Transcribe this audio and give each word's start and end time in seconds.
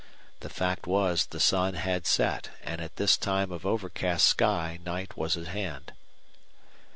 The 0.39 0.49
fact 0.49 0.87
was 0.87 1.27
the 1.27 1.39
sun 1.39 1.75
had 1.75 2.07
set, 2.07 2.49
and 2.63 2.81
at 2.81 2.95
this 2.95 3.15
time 3.17 3.51
of 3.51 3.67
overcast 3.67 4.25
sky 4.25 4.79
night 4.83 5.15
was 5.15 5.37
at 5.37 5.49
hand. 5.49 5.93